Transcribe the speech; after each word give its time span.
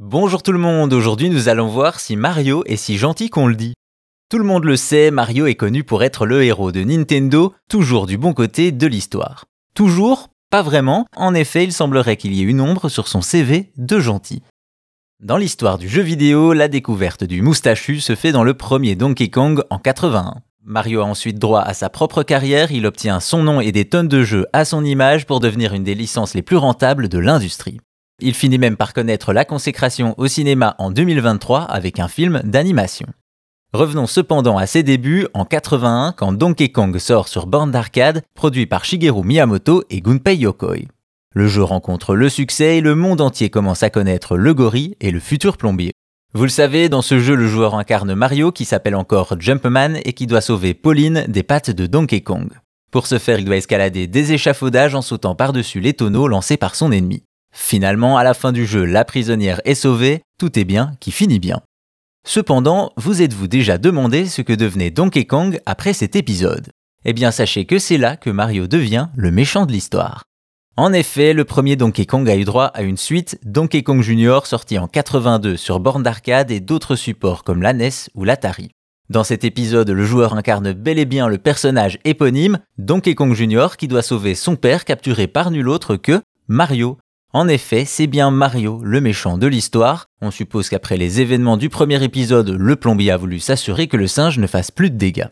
Bonjour 0.00 0.42
tout 0.42 0.50
le 0.50 0.58
monde, 0.58 0.92
aujourd'hui 0.92 1.30
nous 1.30 1.48
allons 1.48 1.68
voir 1.68 2.00
si 2.00 2.16
Mario 2.16 2.64
est 2.66 2.74
si 2.74 2.98
gentil 2.98 3.30
qu'on 3.30 3.46
le 3.46 3.54
dit. 3.54 3.74
Tout 4.28 4.38
le 4.38 4.44
monde 4.44 4.64
le 4.64 4.74
sait, 4.74 5.12
Mario 5.12 5.46
est 5.46 5.54
connu 5.54 5.84
pour 5.84 6.02
être 6.02 6.26
le 6.26 6.42
héros 6.42 6.72
de 6.72 6.82
Nintendo, 6.82 7.54
toujours 7.70 8.06
du 8.06 8.18
bon 8.18 8.32
côté 8.32 8.72
de 8.72 8.86
l'histoire. 8.88 9.44
Toujours? 9.72 10.30
Pas 10.50 10.62
vraiment, 10.62 11.06
en 11.16 11.32
effet 11.32 11.62
il 11.62 11.72
semblerait 11.72 12.16
qu'il 12.16 12.34
y 12.34 12.40
ait 12.40 12.44
une 12.44 12.60
ombre 12.60 12.88
sur 12.88 13.06
son 13.06 13.22
CV 13.22 13.70
de 13.76 14.00
gentil. 14.00 14.42
Dans 15.22 15.36
l'histoire 15.36 15.78
du 15.78 15.88
jeu 15.88 16.02
vidéo, 16.02 16.54
la 16.54 16.66
découverte 16.66 17.22
du 17.22 17.40
moustachu 17.40 18.00
se 18.00 18.16
fait 18.16 18.32
dans 18.32 18.42
le 18.42 18.54
premier 18.54 18.96
Donkey 18.96 19.30
Kong 19.30 19.62
en 19.70 19.78
81. 19.78 20.42
Mario 20.64 21.02
a 21.02 21.04
ensuite 21.04 21.38
droit 21.38 21.60
à 21.60 21.72
sa 21.72 21.88
propre 21.88 22.24
carrière, 22.24 22.72
il 22.72 22.84
obtient 22.86 23.20
son 23.20 23.44
nom 23.44 23.60
et 23.60 23.70
des 23.70 23.88
tonnes 23.88 24.08
de 24.08 24.24
jeux 24.24 24.46
à 24.52 24.64
son 24.64 24.84
image 24.84 25.24
pour 25.24 25.38
devenir 25.38 25.72
une 25.72 25.84
des 25.84 25.94
licences 25.94 26.34
les 26.34 26.42
plus 26.42 26.56
rentables 26.56 27.08
de 27.08 27.18
l'industrie. 27.18 27.78
Il 28.20 28.34
finit 28.34 28.58
même 28.58 28.76
par 28.76 28.94
connaître 28.94 29.32
la 29.32 29.44
consécration 29.44 30.14
au 30.18 30.28
cinéma 30.28 30.76
en 30.78 30.90
2023 30.90 31.62
avec 31.62 31.98
un 31.98 32.08
film 32.08 32.40
d'animation. 32.44 33.06
Revenons 33.72 34.06
cependant 34.06 34.56
à 34.56 34.66
ses 34.66 34.84
débuts 34.84 35.26
en 35.34 35.44
81 35.44 36.14
quand 36.16 36.32
Donkey 36.32 36.68
Kong 36.68 36.96
sort 36.98 37.26
sur 37.26 37.48
borne 37.48 37.72
d'arcade, 37.72 38.22
produit 38.34 38.66
par 38.66 38.84
Shigeru 38.84 39.24
Miyamoto 39.24 39.82
et 39.90 40.00
Gunpei 40.00 40.36
Yokoi. 40.36 40.86
Le 41.34 41.48
jeu 41.48 41.64
rencontre 41.64 42.14
le 42.14 42.28
succès 42.28 42.78
et 42.78 42.80
le 42.80 42.94
monde 42.94 43.20
entier 43.20 43.50
commence 43.50 43.82
à 43.82 43.90
connaître 43.90 44.36
le 44.36 44.54
gorille 44.54 44.96
et 45.00 45.10
le 45.10 45.18
futur 45.18 45.56
plombier. 45.56 45.90
Vous 46.34 46.44
le 46.44 46.50
savez, 46.50 46.88
dans 46.88 47.02
ce 47.02 47.18
jeu, 47.18 47.34
le 47.34 47.48
joueur 47.48 47.74
incarne 47.74 48.14
Mario 48.14 48.52
qui 48.52 48.64
s'appelle 48.64 48.94
encore 48.94 49.34
Jumpman 49.40 49.96
et 50.04 50.12
qui 50.12 50.28
doit 50.28 50.40
sauver 50.40 50.74
Pauline 50.74 51.24
des 51.26 51.42
pattes 51.42 51.72
de 51.72 51.86
Donkey 51.86 52.20
Kong. 52.20 52.50
Pour 52.92 53.08
ce 53.08 53.18
faire, 53.18 53.40
il 53.40 53.44
doit 53.44 53.56
escalader 53.56 54.06
des 54.06 54.32
échafaudages 54.32 54.94
en 54.94 55.02
sautant 55.02 55.34
par-dessus 55.34 55.80
les 55.80 55.94
tonneaux 55.94 56.28
lancés 56.28 56.56
par 56.56 56.76
son 56.76 56.92
ennemi. 56.92 57.24
Finalement, 57.54 58.18
à 58.18 58.24
la 58.24 58.34
fin 58.34 58.50
du 58.50 58.66
jeu, 58.66 58.84
la 58.84 59.04
prisonnière 59.04 59.60
est 59.64 59.76
sauvée, 59.76 60.22
tout 60.38 60.58
est 60.58 60.64
bien 60.64 60.92
qui 60.98 61.12
finit 61.12 61.38
bien. 61.38 61.60
Cependant, 62.26 62.92
vous 62.96 63.22
êtes-vous 63.22 63.46
déjà 63.46 63.78
demandé 63.78 64.26
ce 64.26 64.42
que 64.42 64.52
devenait 64.52 64.90
Donkey 64.90 65.24
Kong 65.24 65.60
après 65.64 65.92
cet 65.92 66.16
épisode? 66.16 66.70
Eh 67.04 67.12
bien, 67.12 67.30
sachez 67.30 67.64
que 67.64 67.78
c'est 67.78 67.96
là 67.96 68.16
que 68.16 68.30
Mario 68.30 68.66
devient 68.66 69.08
le 69.14 69.30
méchant 69.30 69.66
de 69.66 69.72
l'histoire. 69.72 70.24
En 70.76 70.92
effet, 70.92 71.32
le 71.32 71.44
premier 71.44 71.76
Donkey 71.76 72.06
Kong 72.06 72.28
a 72.28 72.34
eu 72.34 72.44
droit 72.44 72.66
à 72.74 72.82
une 72.82 72.96
suite, 72.96 73.38
Donkey 73.44 73.84
Kong 73.84 74.02
Jr. 74.02 74.40
sorti 74.44 74.76
en 74.76 74.88
82 74.88 75.56
sur 75.56 75.78
borne 75.78 76.02
d'arcade 76.02 76.50
et 76.50 76.58
d'autres 76.58 76.96
supports 76.96 77.44
comme 77.44 77.62
la 77.62 77.72
NES 77.72 77.90
ou 78.14 78.24
l'Atari. 78.24 78.70
Dans 79.10 79.22
cet 79.22 79.44
épisode, 79.44 79.90
le 79.90 80.04
joueur 80.04 80.34
incarne 80.34 80.72
bel 80.72 80.98
et 80.98 81.04
bien 81.04 81.28
le 81.28 81.38
personnage 81.38 81.98
éponyme, 82.04 82.58
Donkey 82.78 83.14
Kong 83.14 83.32
Jr., 83.32 83.76
qui 83.78 83.86
doit 83.86 84.02
sauver 84.02 84.34
son 84.34 84.56
père 84.56 84.84
capturé 84.84 85.28
par 85.28 85.52
nul 85.52 85.68
autre 85.68 85.94
que 85.94 86.20
Mario, 86.48 86.98
en 87.34 87.48
effet, 87.48 87.84
c'est 87.84 88.06
bien 88.06 88.30
Mario, 88.30 88.80
le 88.84 89.00
méchant 89.00 89.38
de 89.38 89.48
l'histoire. 89.48 90.06
On 90.22 90.30
suppose 90.30 90.68
qu'après 90.68 90.96
les 90.96 91.20
événements 91.20 91.56
du 91.56 91.68
premier 91.68 92.00
épisode, 92.04 92.48
le 92.48 92.76
plombier 92.76 93.10
a 93.10 93.16
voulu 93.16 93.40
s'assurer 93.40 93.88
que 93.88 93.96
le 93.96 94.06
singe 94.06 94.38
ne 94.38 94.46
fasse 94.46 94.70
plus 94.70 94.88
de 94.88 94.96
dégâts. 94.96 95.26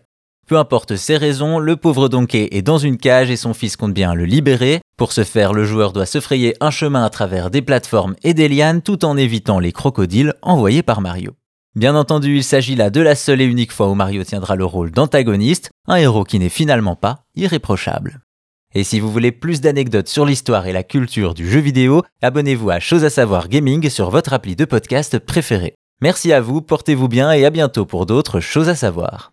Peu 0.48 0.58
importe 0.58 0.96
ses 0.96 1.16
raisons, 1.16 1.60
le 1.60 1.76
pauvre 1.76 2.08
Donkey 2.08 2.48
est 2.50 2.62
dans 2.62 2.78
une 2.78 2.96
cage 2.96 3.30
et 3.30 3.36
son 3.36 3.54
fils 3.54 3.76
compte 3.76 3.94
bien 3.94 4.14
le 4.14 4.24
libérer. 4.24 4.80
Pour 4.96 5.12
ce 5.12 5.22
faire, 5.22 5.52
le 5.52 5.64
joueur 5.64 5.92
doit 5.92 6.04
se 6.04 6.18
frayer 6.18 6.56
un 6.60 6.72
chemin 6.72 7.04
à 7.04 7.08
travers 7.08 7.50
des 7.50 7.62
plateformes 7.62 8.16
et 8.24 8.34
des 8.34 8.48
lianes 8.48 8.82
tout 8.82 9.04
en 9.04 9.16
évitant 9.16 9.60
les 9.60 9.70
crocodiles 9.70 10.34
envoyés 10.42 10.82
par 10.82 11.02
Mario. 11.02 11.36
Bien 11.76 11.94
entendu, 11.94 12.34
il 12.38 12.44
s'agit 12.44 12.74
là 12.74 12.90
de 12.90 13.00
la 13.00 13.14
seule 13.14 13.40
et 13.40 13.46
unique 13.46 13.70
fois 13.70 13.88
où 13.88 13.94
Mario 13.94 14.24
tiendra 14.24 14.56
le 14.56 14.64
rôle 14.64 14.90
d'antagoniste, 14.90 15.70
un 15.86 15.96
héros 15.96 16.24
qui 16.24 16.40
n'est 16.40 16.48
finalement 16.48 16.96
pas 16.96 17.26
irréprochable. 17.36 18.22
Et 18.74 18.84
si 18.84 19.00
vous 19.00 19.10
voulez 19.10 19.32
plus 19.32 19.60
d'anecdotes 19.60 20.08
sur 20.08 20.24
l'histoire 20.24 20.66
et 20.66 20.72
la 20.72 20.82
culture 20.82 21.34
du 21.34 21.48
jeu 21.50 21.60
vidéo, 21.60 22.02
abonnez-vous 22.22 22.70
à 22.70 22.80
Chose 22.80 23.04
à 23.04 23.10
savoir 23.10 23.48
gaming 23.48 23.90
sur 23.90 24.10
votre 24.10 24.32
appli 24.32 24.56
de 24.56 24.64
podcast 24.64 25.18
préféré. 25.18 25.74
Merci 26.00 26.32
à 26.32 26.40
vous, 26.40 26.62
portez-vous 26.62 27.08
bien 27.08 27.32
et 27.32 27.44
à 27.44 27.50
bientôt 27.50 27.84
pour 27.84 28.06
d'autres 28.06 28.40
choses 28.40 28.68
à 28.68 28.74
savoir. 28.74 29.32